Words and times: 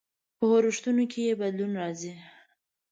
په 0.37 0.45
ارزښتونو 0.57 1.03
کې 1.11 1.19
يې 1.27 1.33
بدلون 1.41 1.71
راځي. 1.81 2.13